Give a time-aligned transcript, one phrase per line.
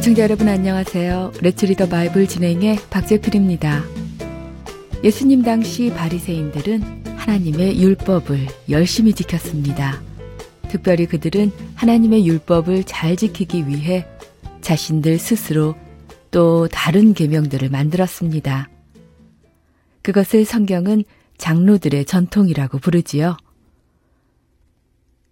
[0.00, 1.32] 애청자 여러분 안녕하세요.
[1.42, 3.84] 레츠리더 바이블 진행의 박재필입니다.
[5.04, 10.00] 예수님 당시 바리새인들은 하나님의 율법을 열심히 지켰습니다.
[10.70, 14.06] 특별히 그들은 하나님의 율법을 잘 지키기 위해
[14.62, 15.74] 자신들 스스로
[16.30, 18.70] 또 다른 계명들을 만들었습니다.
[20.00, 21.04] 그것을 성경은
[21.36, 23.36] 장로들의 전통이라고 부르지요.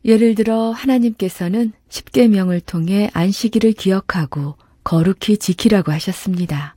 [0.05, 6.77] 예를 들어 하나님께서는 십계명을 통해 안식일을 기억하고 거룩히 지키라고 하셨습니다.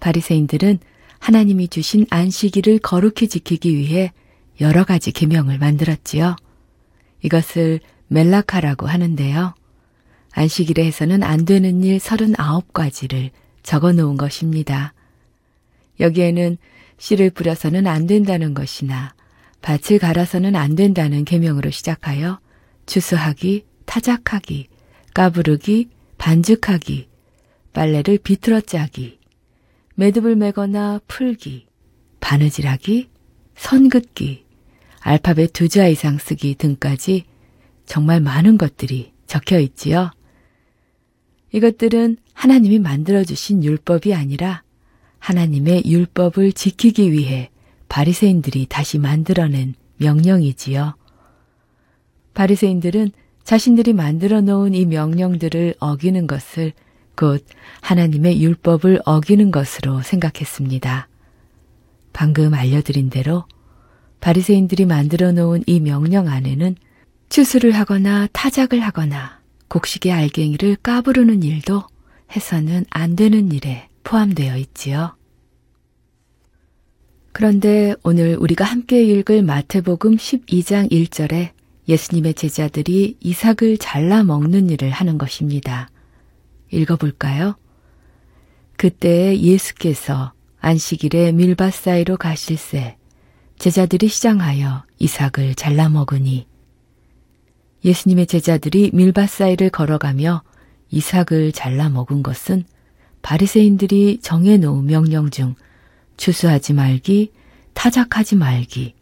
[0.00, 0.78] 바리새인들은
[1.18, 4.12] 하나님이 주신 안식일을 거룩히 지키기 위해
[4.60, 6.36] 여러 가지 계명을 만들었지요.
[7.22, 9.54] 이것을 멜라카라고 하는데요.
[10.32, 13.30] 안식일에 해서는 안 되는 일 39가지를
[13.62, 14.94] 적어 놓은 것입니다.
[15.98, 16.58] 여기에는
[16.98, 19.15] 씨를 뿌려서는 안 된다는 것이나
[19.66, 22.38] 밭을 갈아서는 안 된다는 계명으로 시작하여
[22.86, 24.68] 추수하기, 타작하기,
[25.12, 27.08] 까부르기, 반죽하기,
[27.72, 29.18] 빨래를 비틀어 짜기,
[29.96, 31.66] 매듭을 매거나 풀기,
[32.20, 33.10] 바느질하기,
[33.56, 34.44] 선긋기,
[35.00, 37.24] 알파벳 두 자 이상 쓰기 등까지
[37.86, 40.12] 정말 많은 것들이 적혀 있지요.
[41.50, 44.62] 이것들은 하나님이 만들어주신 율법이 아니라
[45.18, 47.50] 하나님의 율법을 지키기 위해
[47.88, 50.94] 바리새인들이 다시 만들어낸 명령이지요.
[52.34, 53.12] 바리새인들은
[53.44, 56.72] 자신들이 만들어 놓은 이 명령들을 어기는 것을
[57.16, 57.44] 곧
[57.80, 61.08] 하나님의 율법을 어기는 것으로 생각했습니다.
[62.12, 63.44] 방금 알려드린 대로
[64.20, 66.76] 바리새인들이 만들어 놓은 이 명령 안에는
[67.28, 71.84] 추수를 하거나 타작을 하거나 곡식의 알갱이를 까부르는 일도
[72.34, 75.16] 해서는 안 되는 일에 포함되어 있지요.
[77.36, 81.50] 그런데 오늘 우리가 함께 읽을 마태복음 12장 1절에
[81.86, 85.90] 예수님의 제자들이 이삭을 잘라 먹는 일을 하는 것입니다.
[86.70, 87.56] 읽어볼까요?
[88.78, 92.96] 그때 예수께서 안식일에 밀밭 사이로 가실새
[93.58, 96.46] 제자들이 시장하여 이삭을 잘라 먹으니
[97.84, 100.42] 예수님의 제자들이 밀밭 사이를 걸어가며
[100.88, 102.64] 이삭을 잘라 먹은 것은
[103.20, 105.54] 바리새인들이 정해놓은 명령 중
[106.16, 107.32] 추수하지 말기,
[107.74, 108.94] 타작하지 말기,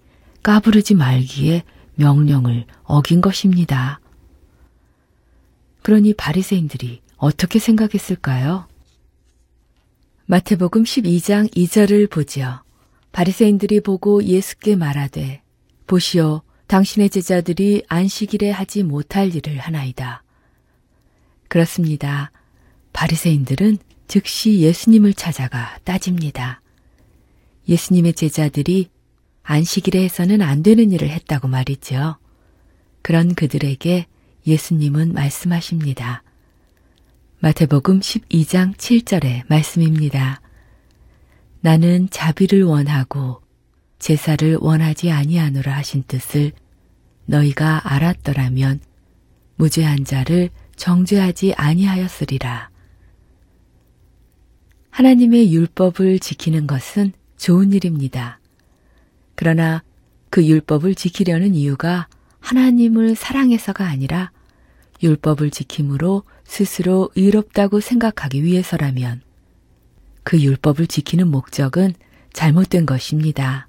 [0.42, 1.62] 까부르지 말기에
[1.94, 4.00] 명령을 어긴 것입니다.
[5.82, 8.66] 그러니 바리새인들이 어떻게 생각했을까요?
[10.26, 12.64] 마태복음 12장 2절을 보지요.
[13.12, 15.42] 바리새인들이 보고 예수께 말하되
[15.86, 20.22] 보시오 당신의 제자들이 안식일에 하지 못할 일을 하나이다.
[21.48, 22.32] 그렇습니다.
[22.92, 26.62] 바리새인들은 즉시 예수님을 찾아가 따집니다.
[27.68, 28.88] 예수님의 제자들이
[29.42, 32.16] 안식일에 해서는 안 되는 일을 했다고 말이죠.
[33.02, 34.06] 그런 그들에게
[34.46, 36.22] 예수님은 말씀하십니다.
[37.40, 40.40] 마태복음 12장 7절의 말씀입니다.
[41.60, 43.42] 나는 자비를 원하고
[43.98, 46.52] 제사를 원하지 아니하노라 하신 뜻을
[47.26, 48.80] 너희가 알았더라면
[49.56, 52.70] 무죄한 자를 정죄하지 아니하였으리라.
[54.90, 58.38] 하나님의 율법을 지키는 것은 좋은 일입니다.
[59.34, 59.82] 그러나
[60.30, 62.08] 그 율법을 지키려는 이유가
[62.40, 64.32] 하나님을 사랑해서가 아니라
[65.02, 69.22] 율법을 지킴으로 스스로 의롭다고 생각하기 위해서라면
[70.22, 71.94] 그 율법을 지키는 목적은
[72.32, 73.68] 잘못된 것입니다.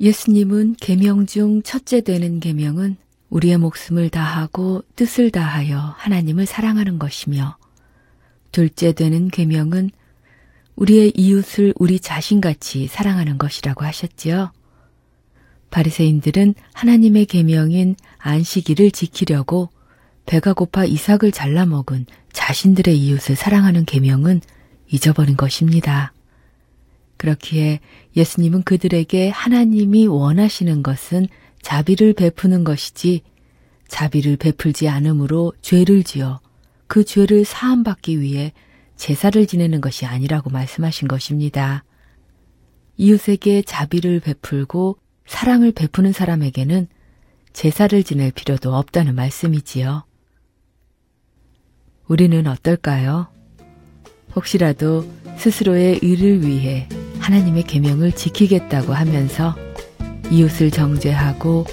[0.00, 2.96] 예수님은 계명 중 첫째 되는 계명은
[3.30, 7.56] 우리의 목숨을 다하고 뜻을 다하여 하나님을 사랑하는 것이며
[8.52, 9.90] 둘째 되는 계명은
[10.76, 14.52] 우리의 이웃을 우리 자신같이 사랑하는 것이라고 하셨지요.
[15.70, 19.70] 바리새인들은 하나님의 계명인 안식일을 지키려고
[20.26, 24.40] 배가 고파 이삭을 잘라 먹은 자신들의 이웃을 사랑하는 계명은
[24.88, 26.12] 잊어버린 것입니다.
[27.16, 27.80] 그렇기에
[28.16, 31.28] 예수님은 그들에게 하나님이 원하시는 것은
[31.62, 33.22] 자비를 베푸는 것이지
[33.88, 36.40] 자비를 베풀지 않으므로 죄를 지어
[36.86, 38.52] 그 죄를 사함받기 위해
[38.96, 41.84] 제사를 지내는 것이 아니라고 말씀하신 것입니다.
[42.96, 46.88] 이웃에게 자비를 베풀고 사랑을 베푸는 사람에게는
[47.52, 50.04] 제사를 지낼 필요도 없다는 말씀이지요.
[52.08, 53.28] 우리는 어떨까요?
[54.34, 56.88] 혹시라도 스스로의 의를 위해
[57.18, 59.56] 하나님의 계명을 지키겠다고 하면서
[60.30, 61.64] 이웃을 정죄하고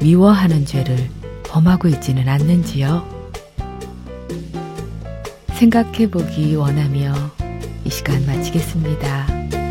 [0.00, 0.96] 미워하는 죄를
[1.44, 3.22] 범하고 있지는 않는지요?
[5.62, 7.14] 생각해 보기 원하며
[7.84, 9.61] 이 시간 마치겠습니다.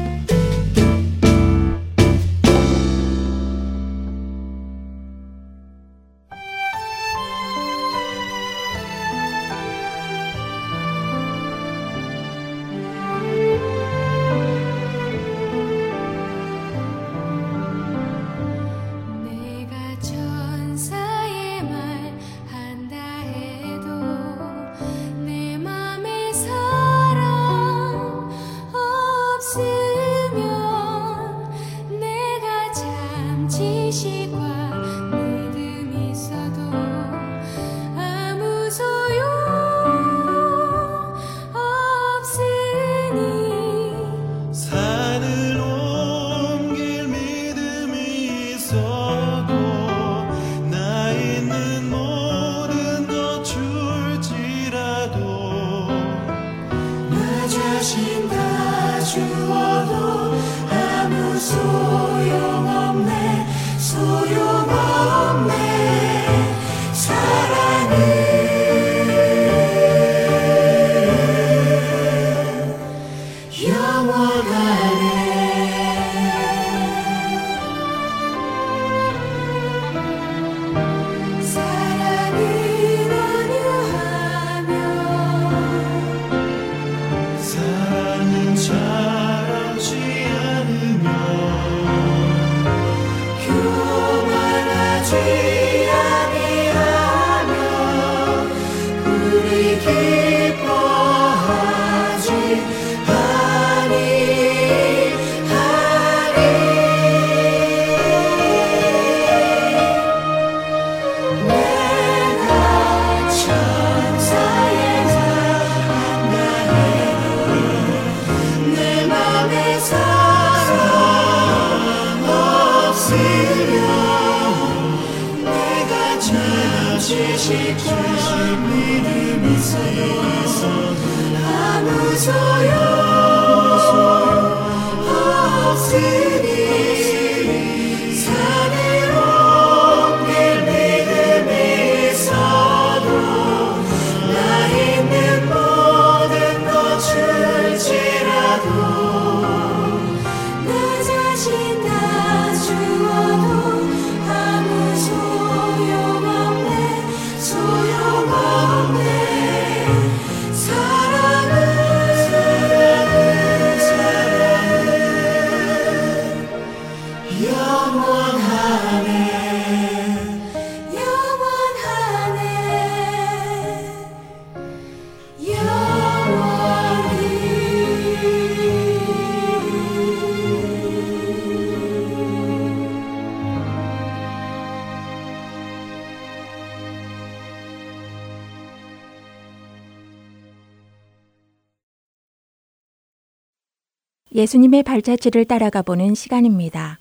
[194.41, 196.97] 예수님의 발자취를 따라가 보는 시간입니다.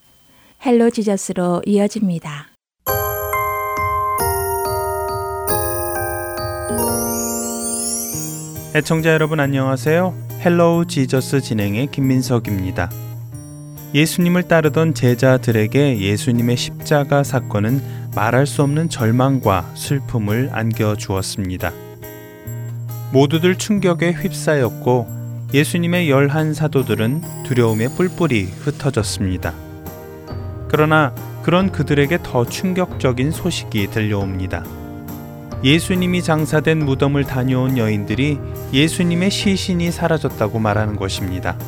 [0.66, 2.48] Hello Jesus로 이어집니다.
[8.74, 10.14] 애청자 여러분 안녕하세요.
[10.44, 12.90] Hello Jesus 진행의 김민석입니다.
[13.94, 17.80] 예수님을 따르던 제자들에게 예수님의 십자가 사건은
[18.14, 21.72] 말할 수 없는 절망과 슬픔을 안겨 주었습니다.
[23.14, 25.19] 모두들 충격에 휩싸였고
[25.52, 29.52] 예수님의 열한 사도들은 두려움에 뿔뿔이 흩어졌습니다.
[30.68, 34.64] 그러나 그런 그들에게 더 충격적인 소식이 들려옵니다.
[35.64, 38.38] 예수님이 장사된 무덤을 다녀온 여인들이
[38.72, 41.58] 예수님의 시신이 사라졌다고 말하는 것입니다.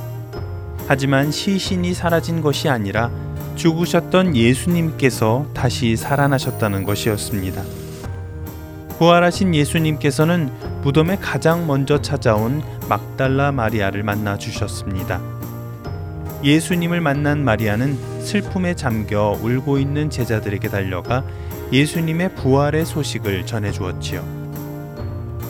[0.87, 3.11] 하지만 시신이 사라진 것이 아니라
[3.57, 7.82] 죽으셨던 예수님께서 다시 살아나셨다는 것이었습니다.
[9.03, 10.49] 부활하신 예수님께서는
[10.83, 15.21] 무덤에 가장 먼저 찾아온 막달라 마리아를 만나 주셨습니다.
[16.45, 21.25] 예수님을 만난 마리아는 슬픔에 잠겨 울고 있는 제자들에게 달려가
[21.73, 24.23] 예수님의 부활의 소식을 전해 주었지요.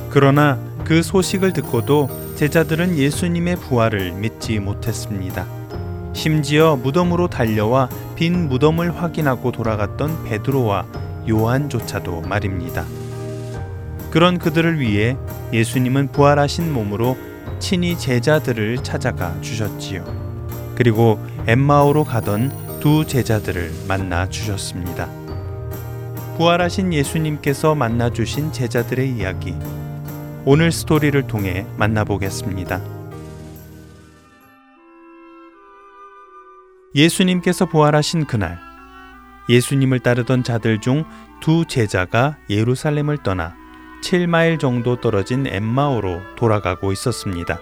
[0.08, 5.46] 그러나 그 소식을 듣고도 제자들은 예수님의 부활을 믿지 못했습니다.
[6.14, 10.86] 심지어 무덤으로 달려와 빈 무덤을 확인하고 돌아갔던 베드로와
[11.28, 12.86] 요한조차도 말입니다.
[14.12, 15.16] 그런 그들을 위해
[15.52, 17.16] 예수님은 부활하신 몸으로
[17.58, 20.04] 친히 제자들을 찾아가 주셨지요.
[20.76, 25.08] 그리고 엠마오로 가던 두 제자들을 만나 주셨습니다.
[26.36, 29.54] 부활하신 예수님께서 만나 주신 제자들의 이야기.
[30.44, 32.80] 오늘 스토리를 통해 만나보겠습니다.
[36.94, 38.58] 예수님께서 부활하신 그날,
[39.48, 41.04] 예수님을 따르던 자들 중
[41.42, 43.56] 두 제자가 예루살렘을 떠나
[44.02, 47.60] 7마일 정도 떨어진 엠마오로 돌아가고 있었습니다.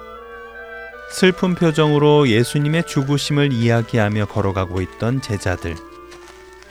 [1.11, 5.76] 슬픈 표정으로 예수님의 죽으심을 이야기하며 걸어가고 있던 제자들.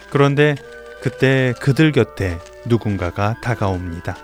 [0.10, 0.56] 그런데
[1.02, 4.18] 그때 그들 곁에 누군가가 다가옵니다.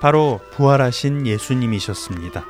[0.00, 2.44] 바로 부활하신 예수님이셨습니다.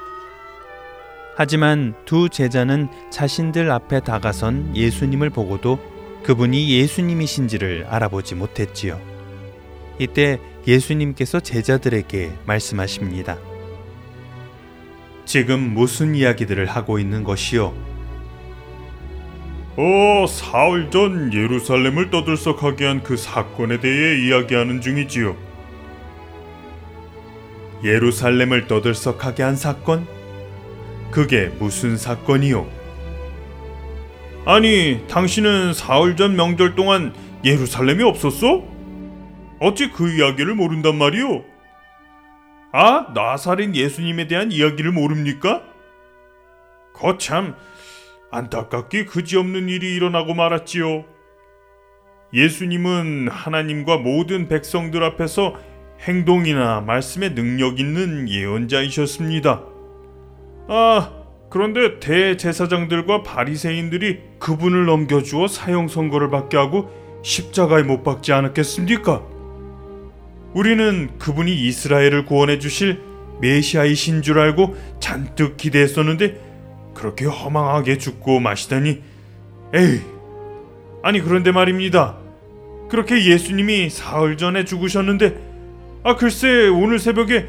[1.36, 5.78] 하지만 두 제자는 자신들 앞에 다가선 예수님을 보고도
[6.24, 9.00] 그분이 예수님이신지를 알아보지 못했지요.
[9.98, 13.38] 이때 예수님께서 제자들에게 말씀하십니다.
[15.24, 17.72] 지금 무슨 이야기들을 하고 있는 것이요?
[19.76, 25.34] 어, 사흘 전 예루살렘을 떠들썩하게 한 그 사건에 대해 이야기하는 중이지요.
[27.82, 30.06] 예루살렘을 떠들썩하게 한 사건?
[31.10, 32.68] 그게 무슨 사건이요?
[34.44, 37.14] 아니, 당신은 사흘 전 명절 동안
[37.44, 38.71] 예루살렘이 없었어?
[39.62, 41.44] 어찌 그 이야기를 모른단 말이오?
[42.72, 45.62] 아, 나사렛 예수님에 대한 이야기를 모릅니까?
[46.92, 47.54] 거참
[48.32, 51.04] 안타깝게 그지없는 일이 일어나고 말았지요.
[52.34, 55.54] 예수님은 하나님과 모든 백성들 앞에서
[56.00, 59.62] 행동이나 말씀에 능력 있는 예언자이셨습니다.
[60.66, 61.12] 아,
[61.50, 66.90] 그런데 대제사장들과 바리새인들이 그분을 넘겨주어 사형 선고를 받게 하고
[67.22, 69.31] 십자가에 못 박지 않았겠습니까?
[70.54, 73.00] 우리는 그분이 이스라엘을 구원해 주실
[73.40, 76.40] 메시아이신 줄 알고 잔뜩 기대했었는데
[76.94, 79.02] 그렇게 허망하게 죽고 마시다니
[79.74, 80.00] 에이
[81.02, 82.16] 아니 그런데 말입니다.
[82.88, 85.36] 그렇게 예수님이 사흘 전에 죽으셨는데
[86.04, 87.46] 아 글쎄 오늘 새벽에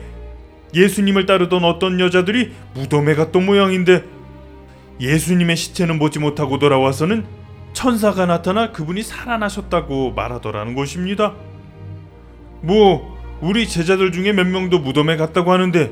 [0.74, 4.04] 예수님을 따르던 어떤 여자들이 무덤에 갔던 모양인데
[5.00, 7.26] 예수님의 시체는 보지 못하고 돌아와서는
[7.74, 11.36] 천사가 나타나 그분이 살아나셨다고 말하더라는 것입니다.
[12.64, 15.92] 뭐 우리 제자들 중에 몇 명도 무덤에 갔다고 하는데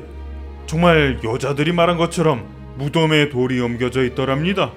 [0.66, 2.48] 정말 여자들이 말한 것처럼
[2.78, 4.72] 무덤에 돌이 옮겨져 있더랍니다.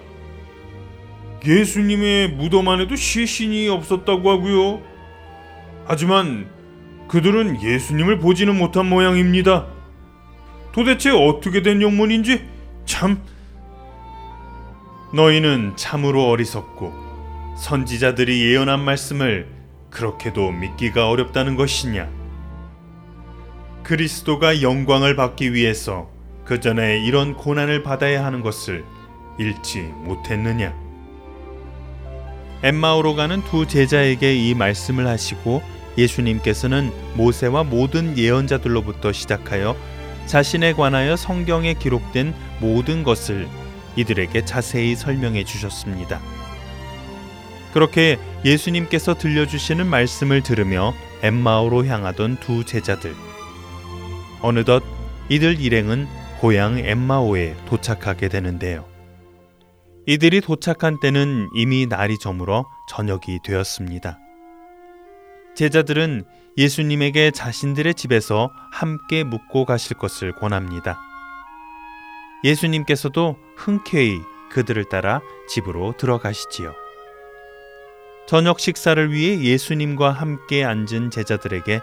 [1.46, 4.82] 예수님의 무덤 안에도 시신이 없었다고 하고요.
[5.86, 6.50] 하지만
[7.08, 9.68] 그들은 예수님을 보지는 못한 모양입니다.
[10.74, 12.44] 도대체 어떻게 된 영문인지
[12.84, 13.22] 참
[15.14, 16.94] 너희는 참으로 어리석고
[17.58, 19.55] 선지자들이 예언한 말씀을
[19.96, 22.10] 그렇게도 믿기가 어렵다는 것이냐?
[23.84, 26.10] 그리스도가 영광을 받기 위해서
[26.44, 28.84] 그 전에 이런 고난을 받아야 하는 것을
[29.40, 30.76] 잃지 못했느냐?
[32.62, 35.62] 엠마오로 가는 두 제자에게 이 말씀을 하시고
[35.98, 39.78] 예수님께서는 모세와 모든 예언자들로부터 시작하여
[40.26, 43.48] 자신에 관하여 성경에 기록된 모든 것을
[43.96, 46.20] 이들에게 자세히 설명해 주셨습니다.
[47.74, 53.16] 그렇게 예수님께서 들려주시는 말씀을 들으며 엠마오로 향하던 두 제자들.
[54.40, 54.84] 어느덧
[55.30, 56.08] 이들 일행은
[56.40, 58.86] 고향 엠마오에 도착하게 되는데요.
[60.06, 64.20] 이들이 도착한 때는 이미 날이 저물어 저녁이 되었습니다.
[65.56, 66.26] 제자들은
[66.56, 71.00] 예수님에게 자신들의 집에서 함께 묵고 가실 것을 권합니다.
[72.44, 74.20] 예수님께서도 흔쾌히
[74.52, 76.85] 그들을 따라 집으로 들어가시지요.
[78.26, 81.82] 저녁 식사를 위해 예수님과 함께 앉은 제자들에게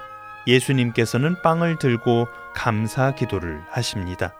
[0.49, 4.35] 예수님께서는 빵을 들고 감사 기도를 하십니다.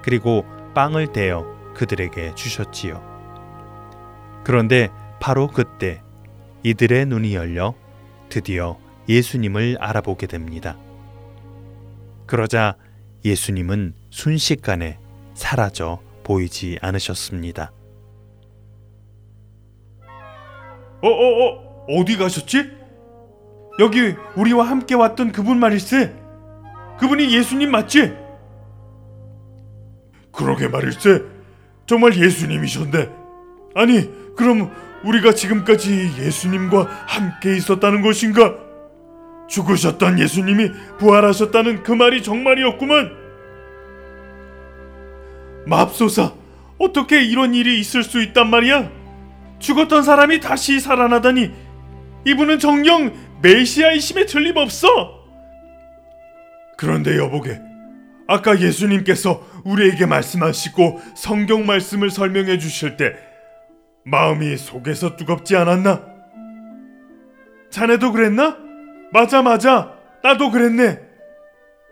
[0.00, 3.02] 그리고 빵을 떼어 그들에게 주셨지요.
[4.42, 4.88] 그런데
[5.20, 6.02] 바로 그때
[6.62, 7.74] 이들의 눈이 열려
[8.30, 10.78] 드디어 예수님을 알아보게 됩니다.
[12.26, 12.76] 그러자
[13.22, 14.98] 예수님은 순식간에
[15.34, 17.72] 사라져 보이지 않으셨습니다.
[21.02, 22.70] 어, 어, 어, 어 디 가셨지?
[23.78, 26.14] 여기 우리와 함께 왔던 그분 말일세.
[26.98, 28.14] 그분이 예수님 맞지?
[30.32, 31.22] 그러게 말일세.
[31.86, 33.08] 정말 예수님이셨네.
[33.74, 34.70] 아니, 그럼
[35.04, 38.54] 우리가 지금까지 예수님과 함께 있었다는 것인가?
[39.48, 43.10] 죽으셨던 예수님이 부활하셨다는 그 말이 정말이었구만.
[45.66, 46.32] 맙소사,
[46.78, 49.01] 어떻게 이런 일이 있을 수 있단 말이야?
[49.62, 51.50] 죽었던 사람이 다시 살아나다니
[52.26, 55.22] 이분은 정령 메시아이심에 틀림없어.
[56.76, 57.60] 그런데 여보게,
[58.26, 63.14] 아까 예수님께서 우리에게 말씀하시고 성경 말씀을 설명해 주실 때
[64.04, 66.06] 마음이 속에서 뜨겁지 않았나?
[67.70, 68.56] 자네도 그랬나?
[69.12, 69.94] 맞아, 맞아.
[70.22, 70.98] 나도 그랬네.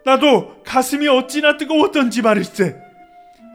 [0.04, 2.76] 나도 가슴이 어찌나 뜨거웠던지 말일세.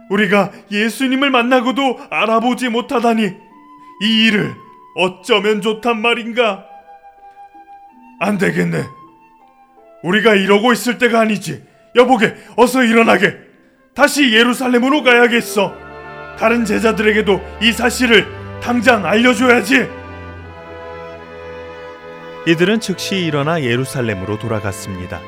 [0.10, 3.45] 우리가 예수님을 만나고도 알아보지 못하다니
[4.02, 4.56] 이 일을
[4.96, 6.66] 어쩌면 좋단 말인가?
[8.20, 8.84] 안 되겠네.
[10.04, 11.64] 우리가 이러고 있을 때가 아니지.
[11.96, 13.36] 여보게, 어서 일어나게.
[13.94, 15.74] 다시 예루살렘으로 가야겠어.
[16.38, 18.28] 다른 제자들에게도 이 사실을
[18.62, 19.88] 당장 알려줘야지.
[22.48, 25.20] 이들은 즉시 일어나 예루살렘으로 돌아갔습니다.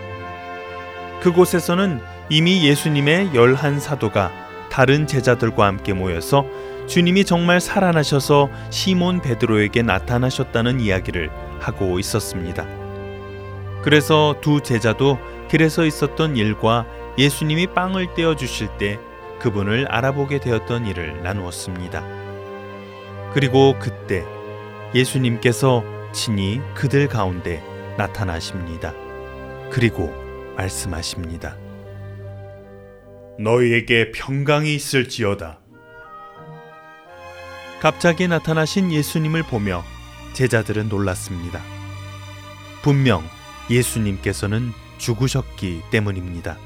[1.21, 4.31] 그곳에서는 이미 예수님의 열한 사도가
[4.69, 6.45] 다른 제자들과 함께 모여서
[6.88, 11.29] 주님이 정말 살아나셔서 시몬 베드로에게 나타나셨다는 이야기를
[11.60, 12.65] 하고 있었습니다.
[13.82, 16.86] 그래서 두 제자도 길에서 있었던 일과
[17.17, 19.00] 예수님이 빵을 떼어 주실 때
[19.39, 22.03] 그분을 알아보게 되었던 일을 나누었습니다.
[23.34, 24.25] 그리고 그때
[24.96, 27.62] 예수님께서 친히 그들 가운데
[27.98, 28.94] 나타나십니다.
[29.70, 30.13] 그리고
[30.56, 31.58] 말씀하십니다.
[33.39, 35.60] 너희에게 평강이 있을지어다.
[37.79, 39.86] 갑자기 나타나신 예수님을 보며
[40.34, 41.62] 제자들은 놀랐습니다.
[42.81, 43.27] 분명
[43.69, 46.57] 예수님께서는 죽으셨기 때문입니다.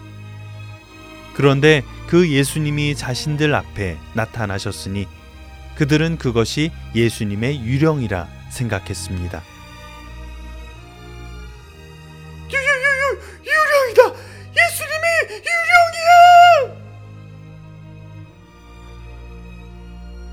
[1.34, 5.08] 그런데 그 예수님이 자신들 앞에 나타나셨으니
[5.75, 9.41] 그들은 그것이 예수님의 유령이라 생각했습니다.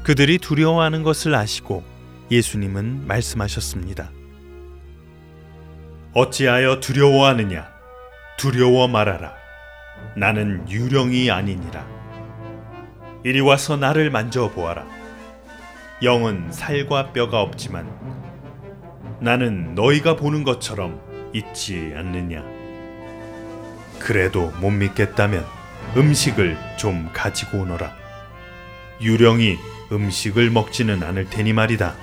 [0.08, 1.84] 그들이 두려워하는 것을 아시고
[2.30, 4.10] 예수님은 말씀하셨습니다.
[6.14, 7.68] 어찌하여 두려워하느냐?
[8.38, 9.34] 두려워 말아라.
[10.16, 11.86] 나는 유령이 아니니라.
[13.22, 14.86] 이리 와서 나를 만져보아라.
[16.02, 17.86] 영은 살과 뼈가 없지만
[19.20, 21.02] 나는 너희가 보는 것처럼
[21.34, 22.42] 있지 않느냐.
[23.98, 25.44] 그래도 못 믿겠다면
[25.98, 27.94] 음식을 좀 가지고 오너라.
[29.02, 29.58] 유령이
[29.90, 31.94] 음식을 먹지는 않을 테니 말이다.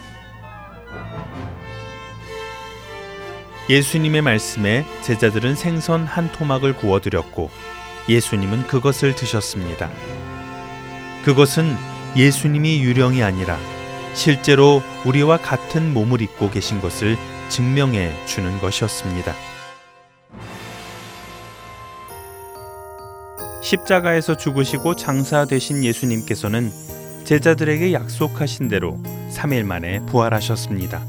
[3.70, 7.50] 예수님의 말씀에 제자들은 생선 한 토막을 구워 드렸고
[8.08, 9.90] 예수님은 그것을 드셨습니다.
[11.24, 11.76] 그것은
[12.16, 13.58] 예수님이 유령이 아니라
[14.14, 17.18] 실제로 우리와 같은 몸을 입고 계신 것을
[17.50, 19.34] 증명해 주는 것이었습니다.
[23.62, 26.72] 십자가에서 죽으시고 장사되신 예수님께서는
[27.26, 31.04] 제자들에게 약속하신 대로 3일 만에 부활하셨습니다.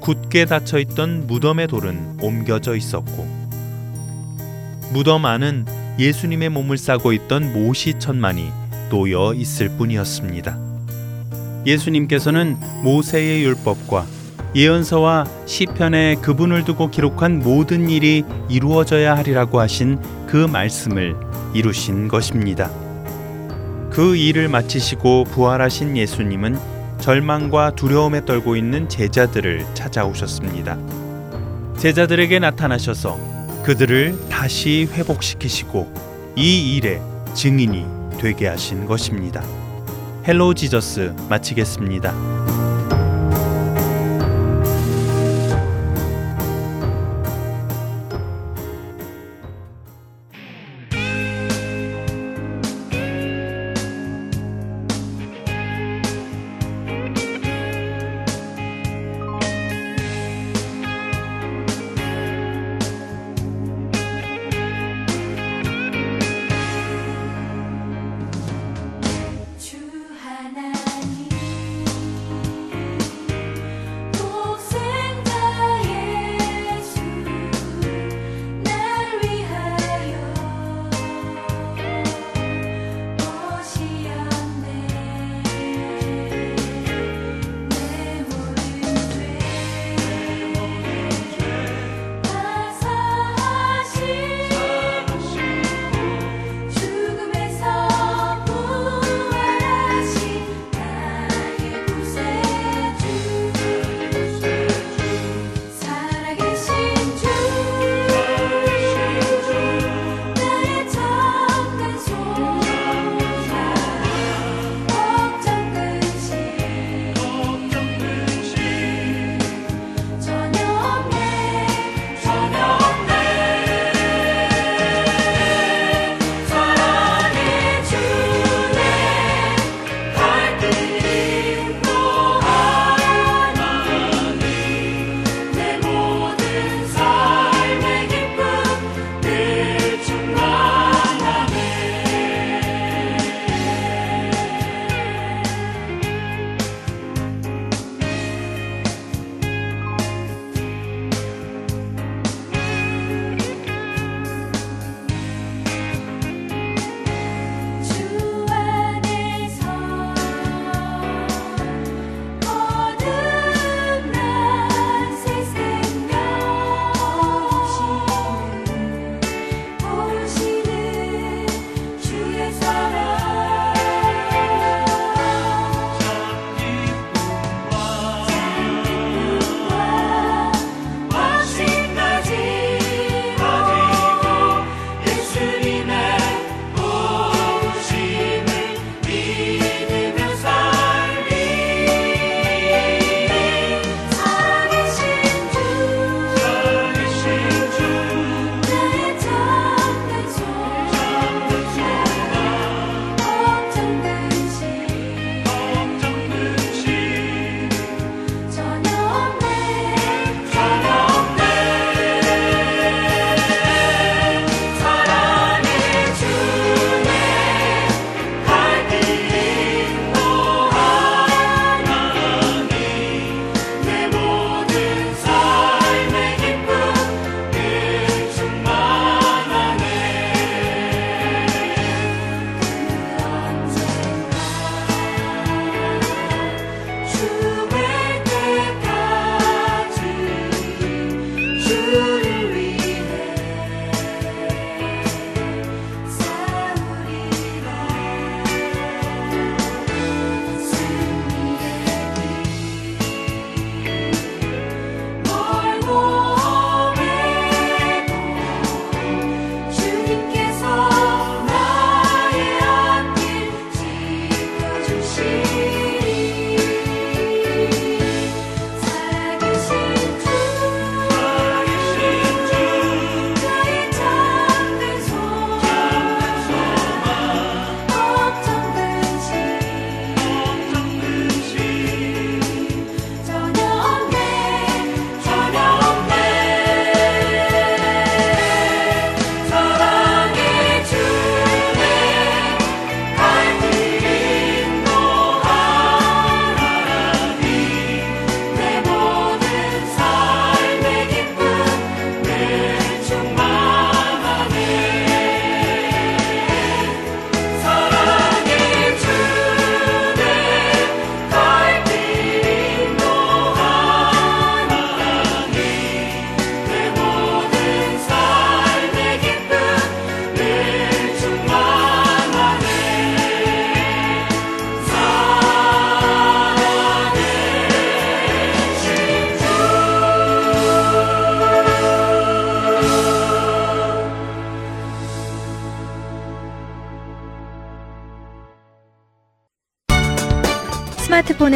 [0.00, 3.26] 굳게 닫혀 있던 무덤의 돌은 옮겨져 있었고
[4.92, 5.64] 무덤 안은
[5.98, 8.50] 예수님의 몸을 싸고 있던 모시 천만이
[8.90, 10.58] 놓여 있을 뿐이었습니다.
[11.66, 14.06] 예수님께서는 모세의 율법과
[14.56, 21.16] 예언서와 시편에 그분을 두고 기록한 모든 일이 이루어져야 하리라고 하신 그 말씀을
[21.54, 22.83] 이루신 것입니다.
[23.94, 26.58] 그 일을 마치시고 부활하신 예수님은
[26.98, 30.76] 절망과 두려움에 떨고 있는 제자들을 찾아오셨습니다.
[31.78, 35.92] 제자들에게 나타나셔서 그들을 다시 회복시키시고
[36.34, 37.00] 이 일의
[37.34, 37.86] 증인이
[38.18, 39.44] 되게 하신 것입니다.
[40.26, 42.53] Hello Jesus 마치겠습니다.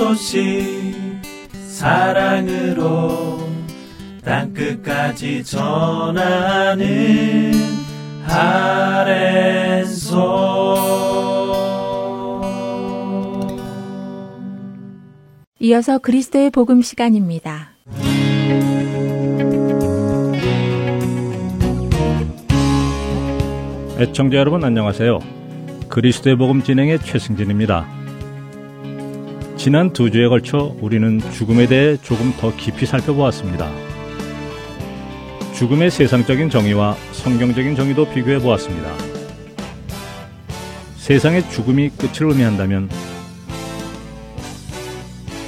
[0.00, 0.94] 소식
[1.68, 3.38] 사랑으로
[4.24, 6.80] 땅끝까지 전하는
[8.26, 10.16] 아랜소
[15.60, 17.72] 이어서 그리스도의 복음 시간입니다.
[23.98, 25.18] 애청자 여러분 안녕하세요.
[25.90, 27.99] 그리스도의 복음 진행의 최승진입니다.
[29.60, 33.70] 지난 두 주에 걸쳐 우리는 죽음에 대해 조금 더 깊이 살펴보았습니다.
[35.54, 38.90] 죽음의 세상적인 정의와 성경적인 정의도 비교해 보았습니다.
[40.96, 42.88] 세상의 죽음이 끝을 의미한다면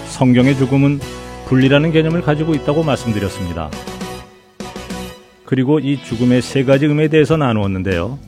[0.09, 1.01] 성경의 죽음은
[1.46, 3.70] 분리라는 개념을 가지고 있다고 말씀드렸습니다.
[5.46, 8.18] 그리고 이 죽음의 세 가지 의미에 대해서 나누었는데요.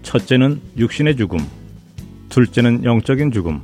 [0.00, 1.40] 첫째는 육신의 죽음,
[2.30, 3.60] 둘째는 영적인 죽음,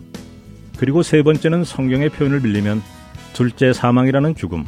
[0.78, 2.82] 그리고 세 번째는 성경의 표현을 빌리면
[3.32, 4.64] 둘째 사망이라는 죽음.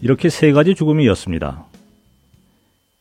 [0.00, 1.64] 이렇게 세 가지 죽음이었습니다.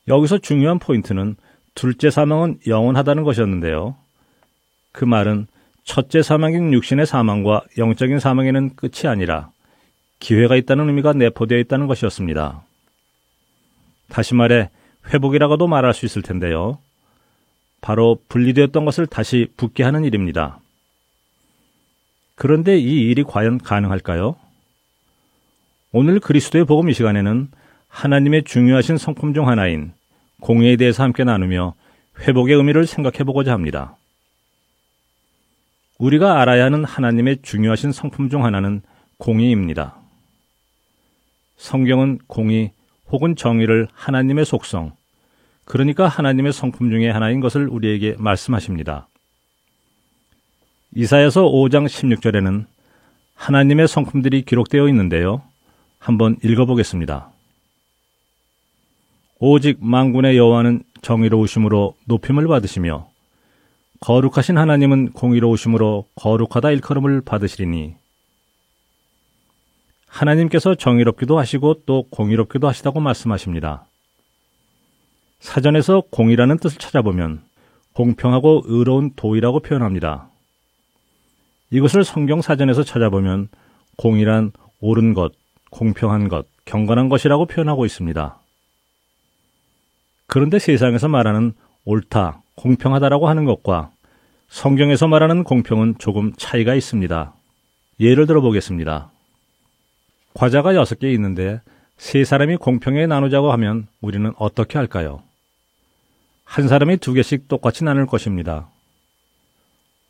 [0.08, 1.36] 여기서 중요한 포인트는
[1.73, 3.95] 둘째 사망은 영원하다는 것이었는데요.
[4.91, 5.47] 그 말은
[5.84, 9.49] 첫째 사망인 육신의 사망과 영적인 사망에는 끝이 아니라
[10.19, 12.63] 기회가 있다는 의미가 내포되어 있다는 것이었습니다.
[14.10, 14.69] 다시 말해
[15.13, 16.80] 회복이라고도 말할 수 있을 텐데요.
[17.82, 20.60] 바로 분리되었던 것을 다시 붙게 하는 일입니다.
[22.35, 24.35] 그런데 이 일이 과연 가능할까요?
[25.91, 27.49] 오늘 그리스도의 복음 이 시간에는
[27.87, 29.93] 하나님의 중요하신 성품 중 하나인
[30.41, 31.75] 공예에 대해서 함께 나누며
[32.19, 33.95] 회복의 의미를 생각해 보고자 합니다.
[35.97, 38.81] 우리가 알아야 하는 하나님의 중요하신 성품 중 하나는
[39.17, 39.95] 공의입니다.
[41.55, 42.73] 성경은 공의
[43.09, 44.91] 혹은 정의를 하나님의 속성,
[45.63, 49.07] 그러니까 하나님의 성품 중의 하나인 것을 우리에게 말씀하십니다.
[50.97, 52.65] 이사야서 5장 16절에는
[53.34, 55.41] 하나님의 성품들이 기록되어 있는데요.
[55.99, 57.31] 한번 읽어보겠습니다.
[59.39, 63.10] 오직 망군의 여호와는 정의로우심으로 높임을 받으시며
[63.99, 67.95] 거룩하신 하나님은 공의로우심으로 거룩하다 일컬음을 받으시리니
[70.08, 73.86] 하나님께서 정의롭기도 하시고 또 공의롭기도 하시다고 말씀하십니다.
[75.41, 77.43] 사전에서 공이라는 뜻을 찾아보면
[77.91, 80.29] 공평하고 의로운 도이라고 표현합니다.
[81.71, 83.49] 이것을 성경 사전에서 찾아보면
[83.97, 85.34] 공이란 옳은 것,
[85.71, 88.39] 공평한 것, 경건한 것이라고 표현하고 있습니다.
[90.28, 91.54] 그런데 세상에서 말하는
[91.86, 93.91] 옳다, 공평하다라고 하는 것과
[94.47, 97.34] 성경에서 말하는 공평은 조금 차이가 있습니다.
[97.99, 99.12] 예를 들어 보겠습니다.
[100.34, 101.62] 과자가 여섯 개 있는데
[101.97, 105.23] 세 사람이 공평하게 나누자고 하면 우리는 어떻게 할까요?
[106.43, 108.69] 한 사람이 두 개씩 똑같이 나눌 것입니다.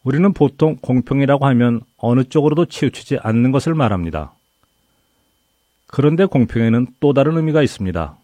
[0.06, 4.34] 우리는 보통 공평이라고 하면 어느 쪽으로도 치우치지 않는 것을 말합니다.
[5.88, 8.16] 그런데 공평에는 또 다른 의미가 있습니다.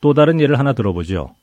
[0.00, 1.34] 또 다른 예를 하나 들어보죠.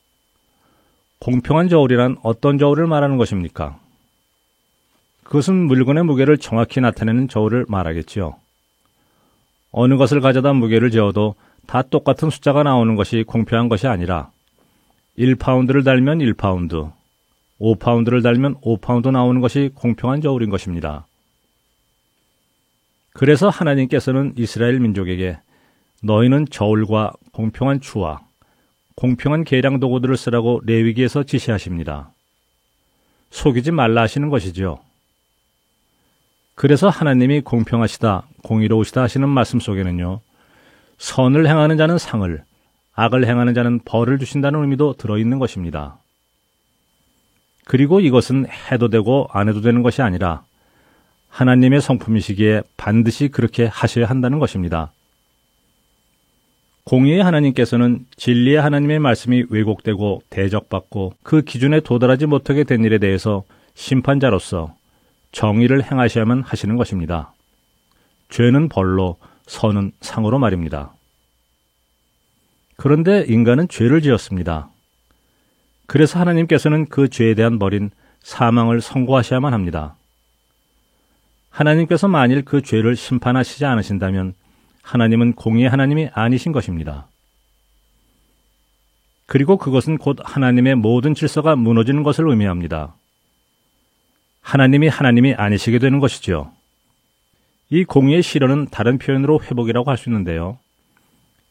[1.20, 3.78] 공평한 저울이란 어떤 저울을 말하는 것입니까?
[5.24, 8.36] 그것은 물건의 무게를 정확히 나타내는 저울을 말하겠지요.
[9.72, 11.36] 어느 것을 가져다 무게를 재어도
[11.68, 14.32] 다 똑같은 숫자가 나오는 것이 공평한 것이 아니라
[15.20, 16.92] 1파운드를 달면 1파운드,
[17.62, 21.06] 5파운드를 달면 5파운드 나오는 것이 공평한 저울인 것입니다.
[23.13, 25.38] 그래서 하나님께서는 이스라엘 민족에게
[26.02, 28.21] 너희는 저울과 공평한 추와
[28.95, 32.12] 공평한 계량 도구들을 쓰라고 레위기에서 지시하십니다.
[33.30, 34.80] 속이지 말라 하시는 것이지요.
[36.56, 40.19] 그래서 하나님이 공평하시다, 공의로우시다 하시는 말씀 속에는요,
[40.97, 42.43] 선을 행하는 자는 상을,
[42.93, 46.01] 악을 행하는 자는 벌을 주신다는 의미도 들어 있는 것입니다.
[47.65, 50.43] 그리고 이것은 해도 되고 안 해도 되는 것이 아니라
[51.30, 54.91] 하나님의 성품이시기에 반드시 그렇게 하셔야 한다는 것입니다.
[56.84, 63.43] 공의의 하나님께서는 진리의 하나님의 말씀이 왜곡되고 대적받고 그 기준에 도달하지 못하게 된 일에 대해서
[63.76, 64.76] 심판자로서
[65.32, 67.34] 정의를 행하셔야만 하시는 것입니다.
[68.30, 70.93] 죄는 벌로, 선은 상으로 말입니다.
[72.76, 74.71] 그런데 인간은 죄를 지었습니다.
[75.91, 79.97] 그래서 하나님께서는 그 죄에 대한 벌인 사망을 선고하셔야만 합니다.
[81.49, 84.34] 하나님께서 만일 그 죄를 심판하시지 않으신다면
[84.84, 87.08] 하나님은 공의의 하나님이 아니신 것입니다.
[89.25, 92.95] 그리고 그것은 곧 하나님의 모든 질서가 무너지는 것을 의미합니다.
[94.39, 96.54] 하나님이 하나님이 아니시게 되는 것이죠.
[97.69, 100.58] 이 공의의 실현은 다른 표현으로 회복이라고 할 수 있는데요.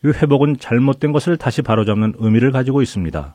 [0.03, 3.35] 이 회복은 잘못된 것을 다시 바로잡는 의미를 가지고 있습니다.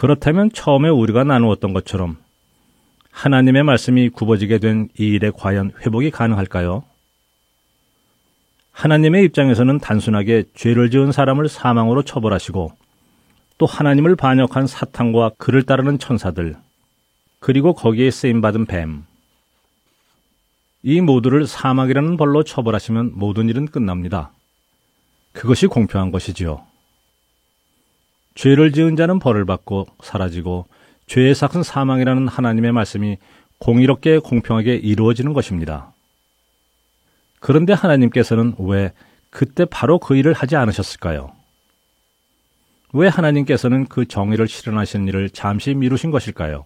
[0.00, 2.16] 그렇다면 처음에 우리가 나누었던 것처럼
[3.10, 6.84] 하나님의 말씀이 굽어지게 된 이 일에 과연 회복이 가능할까요?
[8.72, 12.72] 하나님의 입장에서는 단순하게 죄를 지은 사람을 사망으로 처벌하시고
[13.58, 16.56] 또 하나님을 반역한 사탄과 그를 따르는 천사들,
[17.38, 19.04] 그리고 거기에 쓰임 받은 뱀,
[20.82, 24.32] 이 모두를 사망이라는 벌로 처벌하시면 모든 일은 끝납니다.
[25.32, 26.69] 그것이 공평한 것이지요.
[28.34, 30.66] 죄를 지은 자는 벌을 받고 사라지고
[31.06, 33.18] 죄의 삭은 사망이라는 하나님의 말씀이
[33.58, 35.92] 공의롭게 공평하게 이루어지는 것입니다.
[37.40, 38.92] 그런데 하나님께서는 왜
[39.30, 41.32] 그때 바로 그 일을 하지 않으셨을까요?
[42.92, 46.64] 왜 하나님께서는 그 정의를 실현하시는 일을 잠시 미루신 것일까요?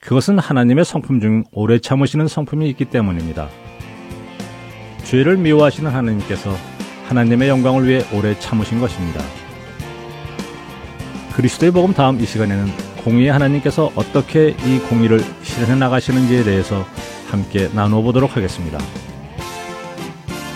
[0.00, 3.48] 그것은 하나님의 성품 중 오래 참으시는 성품이 있기 때문입니다.
[5.04, 6.50] 죄를 미워하시는 하나님께서
[7.08, 9.20] 하나님의 영광을 위해 오래 참으신 것입니다.
[11.36, 12.66] 그리스도의 복음 다음 이 시간에는
[13.04, 16.86] 공의의 하나님께서 어떻게 이 공의를 실현해 나가시는지에 대해서
[17.30, 18.78] 함께 나누어 보도록 하겠습니다.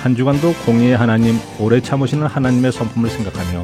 [0.02, 3.62] 한 주간도 공의의 하나님, 오래 참으시는 하나님의 성품을 생각하며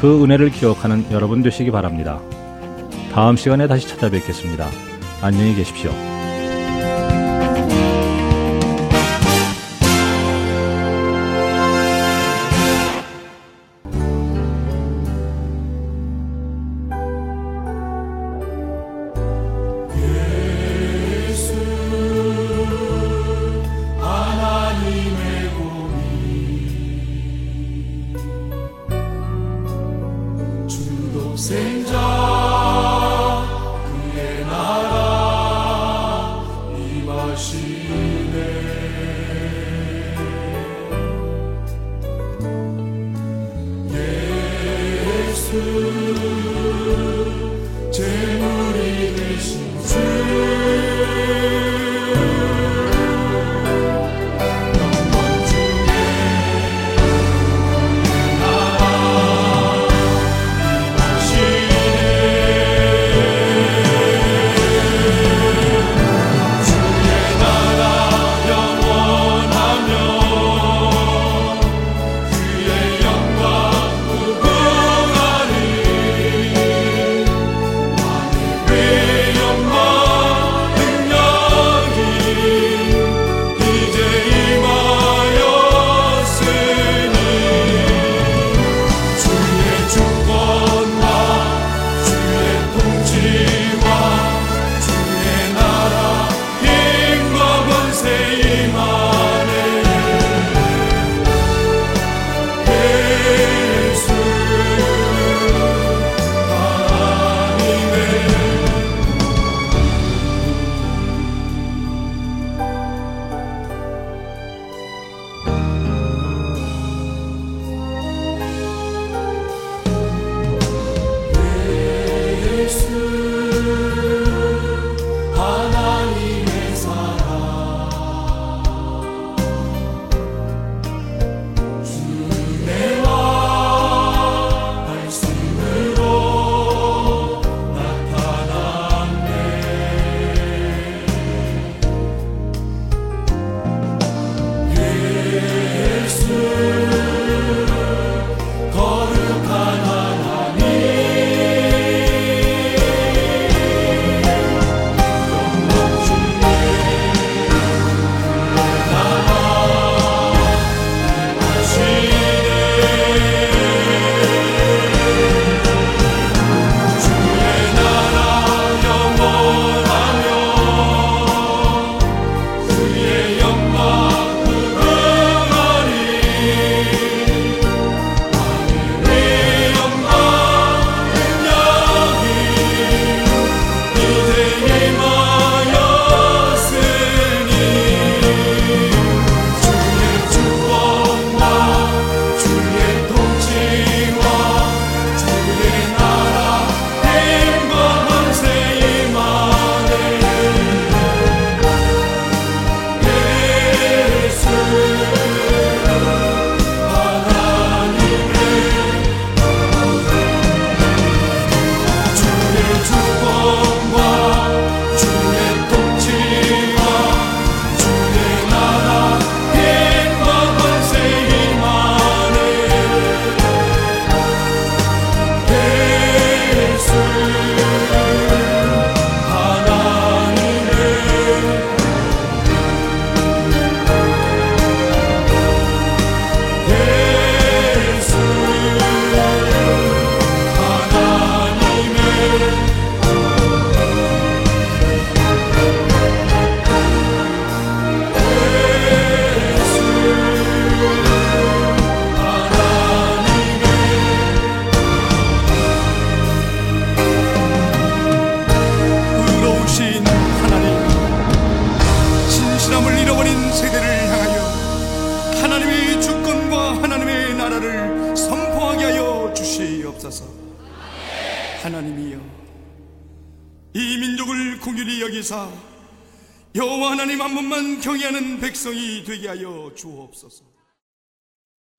[0.00, 2.18] 그 은혜를 기억하는 여러분 되시기 바랍니다.
[3.12, 4.68] 다음 시간에 다시 찾아뵙겠습니다.
[5.20, 6.17] 안녕히 계십시오.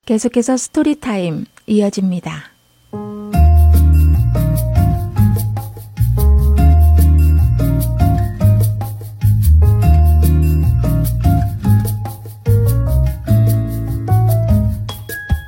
[0.10, 2.50] 계속해서 Story Time 이어집니다.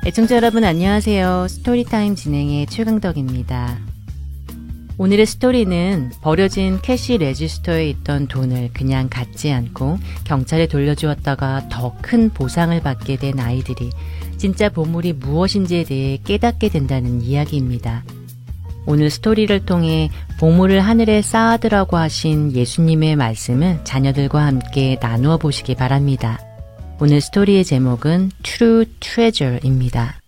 [0.06, 1.48] 애청자 여러분 안녕하세요.
[1.48, 3.78] Story Time 진행의 최강덕입니다.
[4.96, 12.78] 오늘의 스토리는 버려진 cash register에 있던 돈을 그냥 갖지 않고 경찰에 돌려주었다가 더 큰 보상을
[12.80, 13.90] 받게 된 아이들이
[14.42, 18.02] 진짜 보물이 무엇인지에 대해 깨닫게 된다는 이야기입니다.
[18.86, 26.40] 오늘 스토리를 통해 보물을 하늘에 쌓아두라고 하신 예수님의 말씀을 자녀들과 함께 나누어 보시기 바랍니다.
[27.00, 30.20] 오늘 스토리의 제목은 True Treasure입니다.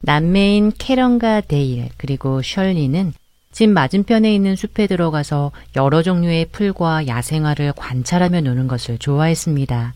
[0.00, 3.12] 남매인 캐런과 데일 그리고 셜리는
[3.52, 9.92] 집 맞은편에 있는 숲에 들어가서 여러 종류의 풀과 야생화를 관찰하며 노는 것을 좋아했습니다.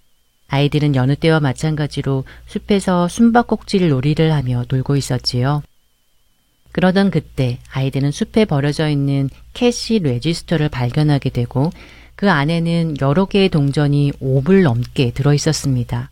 [0.49, 5.63] 아이들은 여느 때와 마찬가지로 숲에서 숨바꼭질 놀이를 하며 놀고 있었지요.
[6.73, 11.71] 그러던 그때 아이들은 숲에 버려져 있는 cash register를 발견하게 되고
[12.17, 16.11] 그 안에는 여러 개의 동전이 5불 넘게 들어 있었습니다.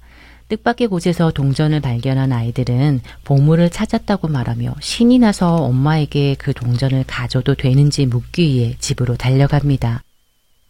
[0.49, 8.07] 뜻밖의 곳에서 동전을 발견한 아이들은 보물을 찾았다고 말하며 신이 나서 엄마에게 그 동전을 가져도 되는지
[8.07, 10.03] 묻기 위해 집으로 달려갑니다.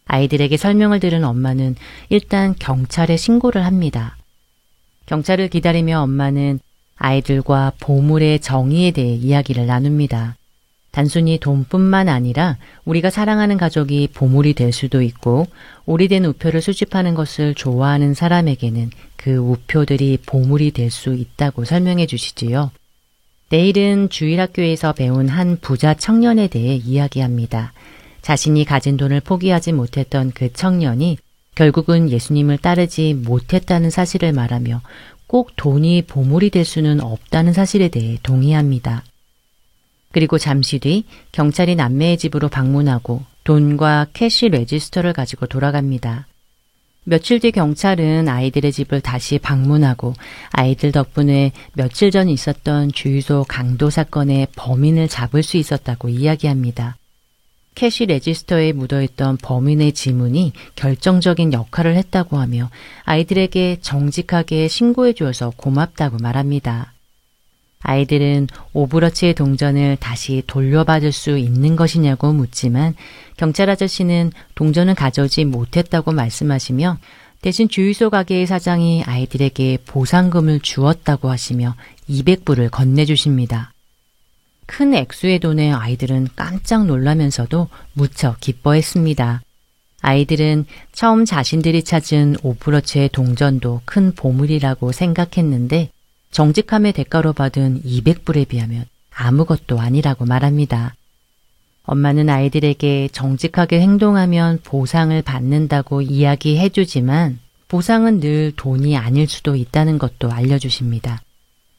[0.07, 1.77] 아이들에게 설명을 들은 엄마는
[2.09, 4.17] 일단 경찰에 신고를 합니다.
[5.07, 6.61] 경찰을 기다리며 엄마는
[6.97, 10.37] 아이들과 보물의 정의에 대해 이야기를 나눕니다.
[10.93, 15.47] 단순히 돈뿐만 아니라 우리가 사랑하는 가족이 보물이 될 수도 있고
[15.87, 22.71] 오래된 우표를 수집하는 것을 좋아하는 사람에게는 그 우표들이 보물이 될 수 있다고 설명해 주시지요.
[23.49, 27.73] 내일은 주일학교에서 배운 한 부자 청년에 대해 이야기합니다.
[28.23, 31.19] 자신이 가진 돈을 포기하지 못했던 그 청년이
[31.55, 34.81] 결국은 예수님을 따르지 못했다는 사실을 말하며
[35.27, 39.05] 꼭 돈이 보물이 될 수는 없다는 사실에 대해 동의합니다.
[40.13, 46.27] 그리고 잠시 뒤 경찰이 남매의 집으로 방문하고 돈과 cash register를 가지고 돌아갑니다.
[47.05, 50.15] 며칠 뒤 경찰은 아이들의 집을 다시 방문하고
[50.51, 56.97] 아이들 덕분에 며칠 전 있었던 주유소 강도 사건의 범인을 잡을 수 있었다고 이야기합니다.
[57.75, 62.71] Cash register에 묻어있던 범인의 지문이 결정적인 역할을 했다고 하며
[63.05, 66.93] 아이들에게 정직하게 신고해 주어서 고맙다고 말합니다.
[67.83, 72.95] 아이들은 5불어치의 동전을 다시 돌려받을 수 있는 것이냐고 묻지만
[73.37, 76.99] 경찰 아저씨는 동전을 가져오지 못했다고 말씀하시며
[77.41, 81.75] 대신 주유소 가게의 사장이 아이들에게 보상금을 주었다고 하시며
[82.09, 83.72] 200불을 건네주십니다.
[84.67, 89.43] 큰 액수의 돈에 아이들은 깜짝 놀라면서도 무척 기뻐했습니다.
[90.01, 95.91] 아이들은 처음 자신들이 찾은 오브러치의 동전도 큰 보물이라고 생각했는데
[96.33, 98.85] 정직함의 대가로 받은 200불에 비하면
[99.15, 100.95] 아무것도 아니라고 말합니다.
[101.85, 107.39] 엄마는 아이들에게 정직하게 행동하면 보상을 받는다고 이야기해 주지만
[107.69, 111.23] 보상은 늘 돈이 아닐 수도 있다는 것도 알려주십니다.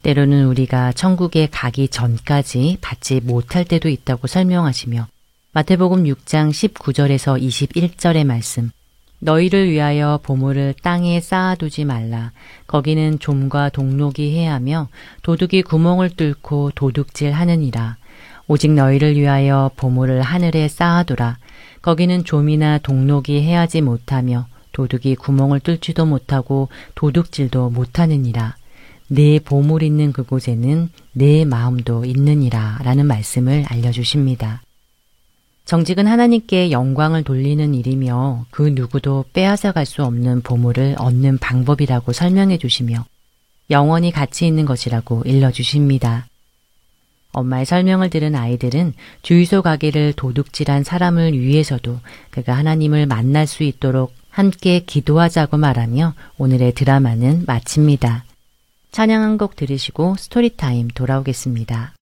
[0.03, 5.07] 때로는 우리가 천국에 가기 전까지 받지 못할 때도 있다고 설명하시며
[5.53, 8.71] 마태복음 6장 19절에서 21절의 말씀
[9.19, 12.31] 너희를 위하여 보물을 땅에 쌓아두지 말라.
[12.67, 14.89] 거기는 좀과 동록이 해하며
[15.21, 17.95] 도둑이 구멍을 뚫고 도둑질 하느니라.
[18.47, 21.37] 오직 너희를 위하여 보물을 하늘에 쌓아두라.
[21.81, 28.55] 거기는 좀이나 동록이 해하지 못하며 도둑이 구멍을 뚫지도 못하고 도둑질도 못하느니라.
[29.13, 32.79] 내 보물 있는 그곳에는 내 마음도 있느니라.
[32.83, 34.63] 라는 말씀을 알려주십니다.
[35.65, 42.57] 정직은 하나님께 영광을 돌리는 일이며 그 누구도 빼앗아 갈 수 없는 보물을 얻는 방법이라고 설명해
[42.57, 43.05] 주시며
[43.69, 46.25] 영원히 가치 있는 것이라고 일러 주십니다.
[47.33, 51.99] 엄마의 설명을 들은 아이들은 주유소 가게를 도둑질한 사람을 위해서도
[52.31, 58.25] 그가 하나님을 만날 수 있도록 함께 기도하자고 말하며 오늘의 드라마는 마칩니다.
[58.93, 61.95] 찬양 한 곡 들으시고 스토리타임 돌아오겠습니다.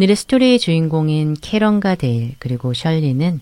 [0.00, 3.38] 오늘의 스토리의 주인공인 캐런과 데일 그리고 셜리는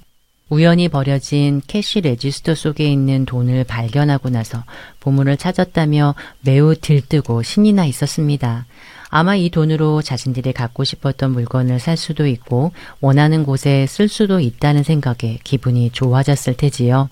[0.49, 4.65] 우연히 버려진 cash register 속에 있는 돈을 발견하고 나서
[4.99, 8.67] 보물을 찾았다며 매우 들뜨고 신이 나 있었습니다.
[9.09, 14.83] 아마 이 돈으로 자신들이 갖고 싶었던 물건을 살 수도 있고 원하는 곳에 쓸 수도 있다는
[14.83, 17.09] 생각에 기분이 좋아졌을 테지요.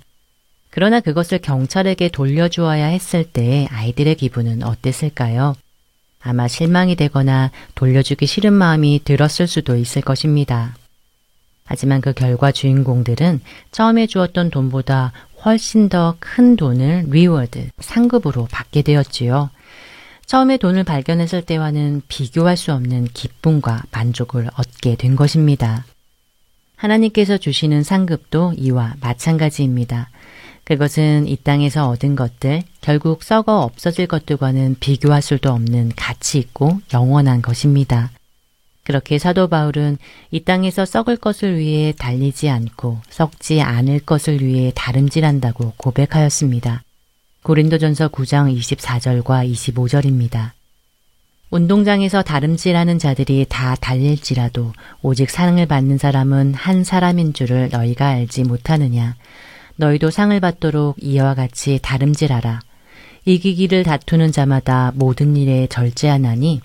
[0.70, 5.54] 그러나 그것을 경찰에게 돌려주어야 했을 때 아이들의 기분은 어땠을까요?
[6.26, 10.74] 아마 실망이 되거나 돌려주기 싫은 마음이 들었을 수도 있을 것입니다.
[11.64, 15.12] 하지만 그 결과 주인공들은 처음에 주웠던 돈보다
[15.44, 19.50] 훨씬 더 큰 돈을 reward, 상급으로 받게 되었지요.
[20.26, 25.84] 처음에 돈을 발견했을 때와는 비교할 수 없는 기쁨과 만족을 얻게 된 것입니다.
[26.74, 30.10] 하나님께서 주시는 상급도 이와 마찬가지입니다.
[30.66, 37.40] 그것은 이 땅에서 얻은 것들, 결국 썩어 없어질 것들과는 비교할 수도 없는 가치 있고 영원한
[37.40, 38.10] 것입니다.
[38.82, 39.96] 그렇게 사도 바울은
[40.32, 46.82] 이 땅에서 썩을 것을 위해 달리지 않고 썩지 않을 것을 위해 다름질한다고 고백하였습니다.
[47.44, 50.50] 고린도전서 9장 24절과 25절입니다.
[51.50, 59.14] 운동장에서 다름질하는 자들이 다 달릴지라도 오직 상을 받는 사람은 한 사람인 줄을 너희가 알지 못하느냐.
[59.76, 62.60] 너희도 상을 받도록 이와 같이 다름질하라.
[63.24, 66.60] 이기기를 다투는 자마다 모든 일에 절제하나니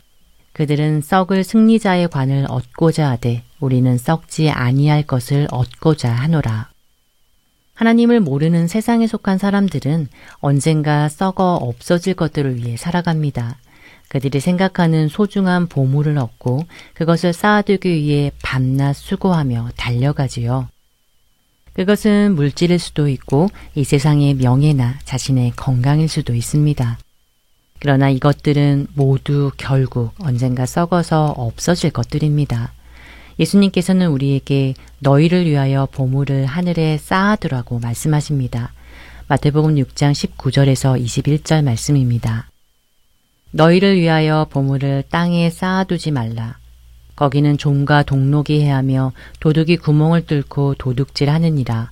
[0.54, 6.70] 그들은 썩을 승리자의 관을 얻고자 하되 우리는 썩지 아니할 것을 얻고자 하노라.
[7.74, 10.08] 하나님을 모르는 세상에 속한 사람들은
[10.40, 13.58] 언젠가 썩어 없어질 것들을 위해 살아갑니다.
[14.08, 20.68] 그들이 생각하는 소중한 보물을 얻고 그것을 쌓아두기 위해 밤낮 수고하며 달려가지요.
[21.74, 26.98] 그것은 물질일 수도 있고 이 세상의 명예나 자신의 건강일 수도 있습니다.
[27.80, 32.74] 그러나 이것들은 모두 결국 언젠가 썩어서 없어질 것들입니다.
[33.40, 38.74] 예수님께서는 우리에게 너희를 위하여 보물을 하늘에 쌓아두라고 말씀하십니다.
[39.28, 42.50] 마태복음 6장 19절에서 21절 말씀입니다.
[43.52, 46.61] 너희를 위하여 보물을 땅에 쌓아두지 말라.
[47.16, 51.92] 거기는 종과 동록이 해하며 도둑이 구멍을 뚫고 도둑질 하느니라.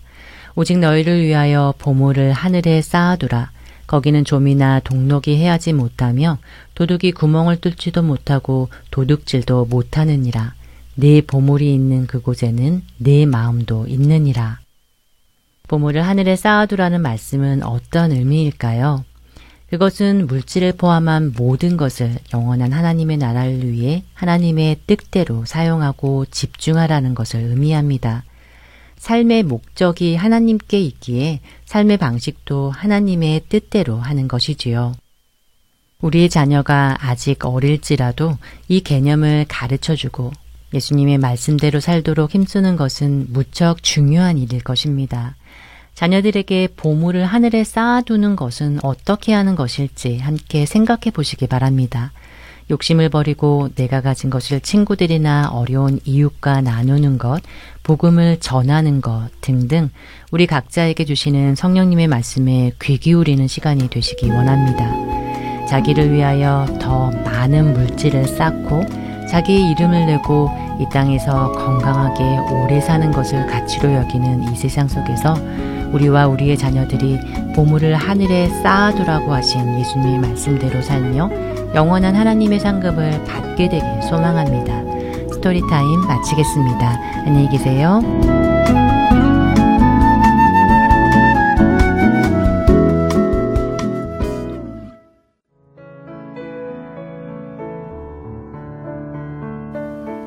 [0.56, 3.52] 오직 너희를 위하여 보물을 하늘에 쌓아두라.
[3.88, 6.38] 거기는 좀이나 동록이 해하지 못하며
[6.76, 10.54] 도둑이 구멍을 뚫지도 못하고 도둑질도 못하느니라.
[10.96, 14.60] 네 보물이 있는 그곳에는 네 마음도 있느니라.
[15.68, 19.06] 보물을 하늘에 쌓아두라는 말씀은 어떤 의미일까요?
[19.70, 28.24] 그것은 물질을 포함한 모든 것을 영원한 하나님의 나라를 위해 하나님의 뜻대로 사용하고 집중하라는 것을 의미합니다.
[28.98, 34.96] 삶의 목적이 하나님께 있기에 삶의 방식도 하나님의 뜻대로 하는 것이지요.
[36.02, 40.32] 우리의 자녀가 아직 어릴지라도 이 개념을 가르쳐 주고
[40.74, 45.36] 예수님의 말씀대로 살도록 힘쓰는 것은 무척 중요한 일일 것입니다.
[46.00, 52.14] 자녀들에게 보물을 하늘에 쌓아두는 것은 어떻게 하는 것일지 함께 생각해 보시기 바랍니다.
[52.72, 57.42] 욕심을 버리고 내가 가진 것을 친구들이나 어려운 이웃과 나누는 것,
[57.84, 59.90] 복음을 전하는 것 등등
[60.32, 65.66] 우리 각자에게 주시는 성령님의 말씀에 귀 기울이는 시간이 되시기 원합니다.
[65.68, 68.86] 자기를 위하여 더 많은 물질을 쌓고
[69.30, 72.24] 자기의 이름을 내고 이 땅에서 건강하게
[72.54, 75.36] 오래 사는 것을 가치로 여기는 이 세상 속에서
[75.94, 77.20] 우리와 우리의 자녀들이
[77.56, 81.30] 보물을 하늘에 쌓아두라고 하신 예수님의 말씀대로 살며
[81.76, 84.80] 영원한 하나님의 상급을 받게 되길 소망합니다.
[85.34, 87.00] 스토리타임 마치겠습니다.
[87.26, 88.02] 안녕히 계세요.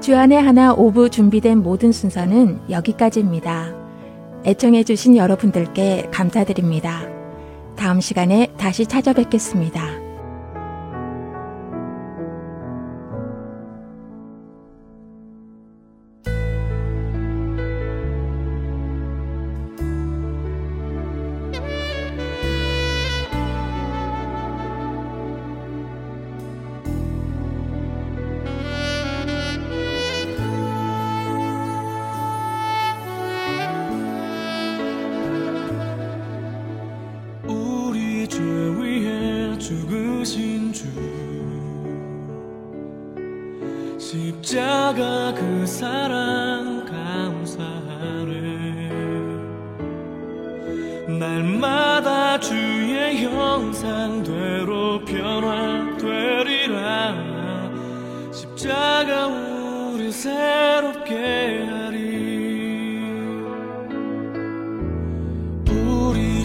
[0.01, 3.82] 주안의 하나 오부 준비된 모든 순서는 여기까지입니다.
[4.45, 7.03] 애청해주신 여러분들께 감사드립니다.
[7.77, 10.02] 다음 시간에 다시 찾아뵙겠습니다.